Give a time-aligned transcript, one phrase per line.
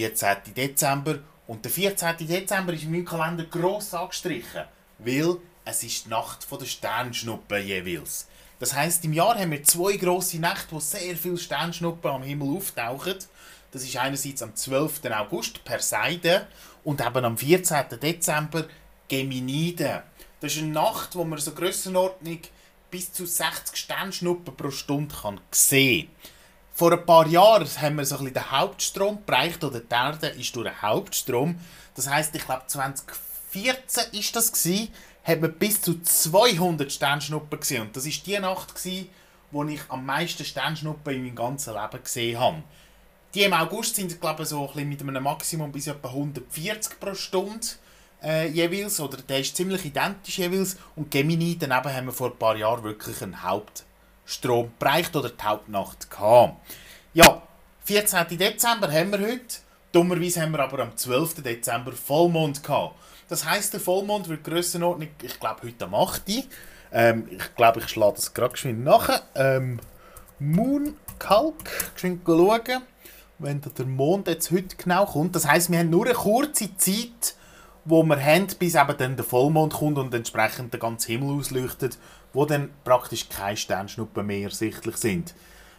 [0.00, 0.54] ist 14.
[0.54, 2.16] Dezember und der 14.
[2.26, 4.64] Dezember ist in meinem Kalender gross angestrichen,
[4.98, 8.26] weil es ist die Nacht der Sternschnuppen jeweils.
[8.58, 12.56] Das heißt, im Jahr haben wir zwei grosse Nächte, wo sehr viele Sternschnuppen am Himmel
[12.56, 13.16] auftauchen.
[13.72, 15.04] Das ist einerseits am 12.
[15.10, 16.46] August Perseide
[16.84, 17.84] und eben am 14.
[18.02, 18.66] Dezember
[19.08, 20.02] Geminide.
[20.40, 22.40] Das ist eine Nacht, wo man so Grössenordnung
[22.90, 26.08] bis zu 60 Sternschnuppen pro Stunde kann sehen
[26.80, 30.28] Vor ein paar Jahren haben wir so ein bisschen den Hauptstrom bereicht, oder die Erde
[30.28, 31.56] ist durch den Hauptstrom.
[31.94, 34.88] Das heißt, ich glaube 2014 ist das gewesen,
[35.22, 37.82] hat man bis zu 200 Sternschnuppen gesehen.
[37.82, 39.10] Und das ist die Nacht gewesen,
[39.50, 42.62] wo ich am meisten Sternschnuppen in meinem ganzen Leben gesehen habe.
[43.34, 46.98] Die im August sind, glaube ich, so ein bisschen mit einem Maximum bis etwa 140
[46.98, 47.66] pro Stunde
[48.22, 48.98] äh, jeweils.
[49.00, 50.78] Oder der ist ziemlich identisch jeweils.
[50.96, 53.42] Und Gemini, daneben haben wir vor ein paar Jahren wirklich einen
[54.30, 56.54] Hauptstrom bereicht oder die Hauptnacht gehabt.
[57.12, 57.42] Ja,
[57.84, 58.38] 14.
[58.38, 59.58] Dezember haben wir heute.
[59.90, 61.42] Dummerweise haben wir aber am 12.
[61.42, 62.94] Dezember Vollmond gehabt.
[63.28, 66.22] Das heisst, der Vollmond wird Grössenordnung, ich glaube, heute am 8.
[66.92, 69.22] Ähm, ich glaube, ich schlage das gerade geschwind nachher.
[69.34, 69.80] Ähm,
[70.38, 72.82] Moon Kalk, geschwind schauen,
[73.40, 75.34] wenn der Mond jetzt heute genau kommt.
[75.34, 77.34] Das heisst, wir haben nur eine kurze Zeit,
[77.84, 81.98] wo wir haben, bis eben dann der Vollmond kommt und entsprechend der ganze Himmel ausleuchtet,
[82.32, 85.34] wo dann praktisch keine Sternschnuppen mehr ersichtlich sind.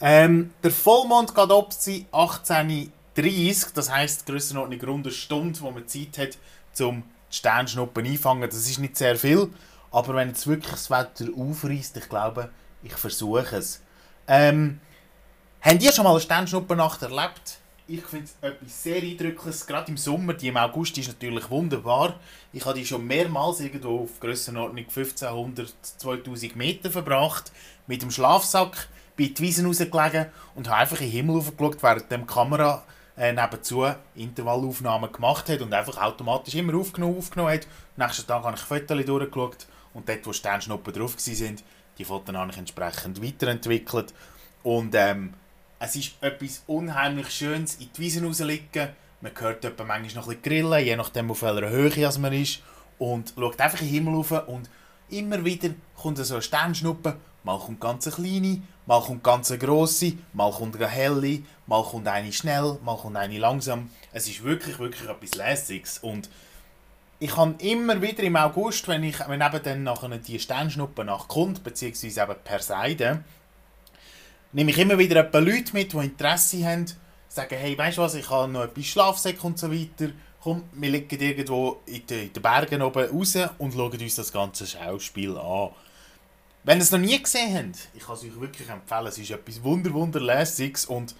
[0.00, 6.18] Ähm, der Vollmond geht ab 18.30 das heisst Grössenordnung rund eine Stunde, wo man Zeit
[6.18, 6.38] hat,
[6.80, 8.48] um die Sternschnuppen einfangen.
[8.48, 9.50] Das ist nicht sehr viel,
[9.90, 12.50] aber wenn jetzt wirklich das Wetter aufreißt, ich glaube,
[12.82, 13.80] ich versuche es.
[14.26, 14.80] Ähm,
[15.60, 17.58] habt ihr schon mal eine Sternschnuppennacht erlebt?
[17.88, 22.20] Ich finde es etwas sehr Eindrückliches, gerade im Sommer, die im August ist natürlich wunderbar.
[22.52, 27.50] Ich habe die schon mehrmals irgendwo auf Grössenordnung 1500, 2000 Meter verbracht,
[27.88, 32.10] mit dem Schlafsack, bei den Wiesen rausgelegen und habe einfach in den Himmel hochgeschaut, während
[32.10, 32.84] die Kamera
[33.16, 37.66] äh, nebenzu Intervallaufnahmen gemacht hat und einfach automatisch immer aufgenommen, aufgenommen hat.
[37.96, 41.56] Am nächsten Tag habe ich Fotos durchgeschaut und dort, wo Sternschnuppen drauf waren,
[41.98, 44.14] die Fotos habe ich entsprechend weiterentwickelt.
[44.62, 45.34] Und ähm,
[45.84, 48.90] es ist etwas unheimlich Schönes, in die Wiesen rausliegen.
[49.20, 52.60] Man hört etwa manchmal noch ein grillen, je nachdem auf welcher Höhe man ist.
[53.00, 54.70] Und schaut einfach in den Himmel rauf und
[55.10, 55.70] immer wieder
[56.00, 57.16] kommt so eine Sternschnuppe.
[57.42, 61.82] Mal kommt ganz eine kleine, mal kommt ganz eine grosse, mal kommt eine helle, mal
[61.82, 63.90] kommt eine schnell, mal kommt eine langsam.
[64.12, 65.98] Es ist wirklich, wirklich etwas Lässiges.
[65.98, 66.30] Und
[67.18, 71.64] ich habe immer wieder im August, wenn, ich, wenn eben dann nachher die Sternschnuppe nachkommt,
[71.64, 73.24] beziehungsweise eben Perseide,
[74.52, 76.86] nehme ich immer wieder Leute mit, die Interesse haben,
[77.28, 80.12] sagen, hey, weißt du was, ich habe noch etwas Schlafsäcke und so weiter.
[80.42, 84.32] Komm, wir liegen irgendwo in den, in den Bergen oben raus und schauen uns das
[84.32, 85.70] ganze Schauspiel an.
[86.64, 89.30] Wenn ihr es noch nie gesehen habt, ich kann es euch wirklich empfehlen, es ist
[89.30, 91.14] etwas wunder wunderlässiges und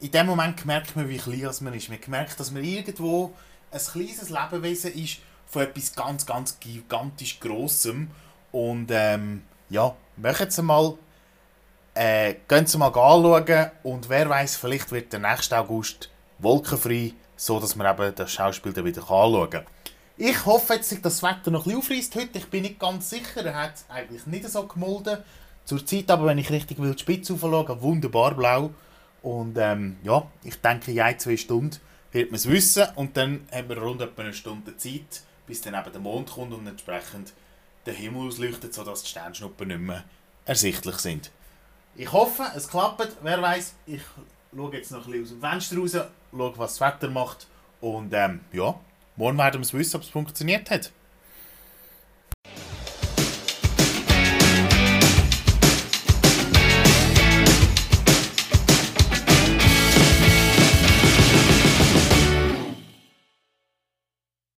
[0.00, 1.88] in dem Moment merkt man, wie klein man ist.
[1.88, 3.32] Man merkt, dass man irgendwo
[3.70, 8.10] ein kleines Lebewesen ist von etwas ganz, ganz gigantisch Grossem
[8.50, 10.96] und ähm, ja, machen es mal,
[11.94, 17.60] äh, gehen Sie mal anschauen und wer weiß, vielleicht wird der nächste August wolkenfrei, so
[17.60, 19.66] dass man eben das Schauspiel dann wieder anschauen kann.
[20.16, 22.38] Ich hoffe dass das Wetter noch ein aufreißt heute.
[22.38, 23.42] Ich bin nicht ganz sicher.
[23.42, 25.18] Er hat eigentlich nicht so gemolden.
[25.64, 28.70] Zurzeit aber, wenn ich richtig will, die Spitze aufschaue, wunderbar blau.
[29.22, 31.78] Und ähm, ja, ich denke, in ein, zwei Stunden
[32.12, 32.86] wird man es wissen.
[32.96, 36.52] Und dann haben wir rund etwa eine Stunde Zeit, bis dann eben der Mond kommt
[36.52, 37.32] und entsprechend
[37.86, 40.04] der Himmel ausleuchtet, sodass die Sternschnuppen nicht mehr
[40.44, 41.30] ersichtlich sind.
[42.00, 43.18] Ich hoffe, es klappt.
[43.22, 44.00] Wer weiß, ich
[44.56, 47.46] schaue jetzt noch ein bisschen aus dem Fenster raus, schaue, was das Wetter macht.
[47.82, 48.74] Und ähm, ja,
[49.16, 50.92] Morgen werden wir wissen, ob es funktioniert hat.